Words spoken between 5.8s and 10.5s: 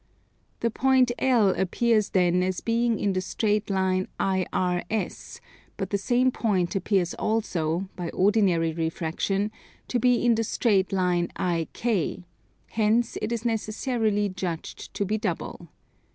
the same point appears also, by ordinary refraction, to be in the